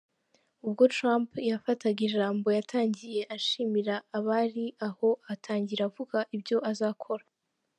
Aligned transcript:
Ubwo 0.65 0.83
Trump 0.95 1.29
yafataga 1.51 1.99
ijambo 2.07 2.47
yatangiye 2.57 3.21
ashimira 3.35 3.93
abari 4.17 4.65
aho, 4.87 5.09
atangira 5.33 5.81
avuga 5.89 6.17
ibyo 6.35 6.57
azakora. 6.71 7.23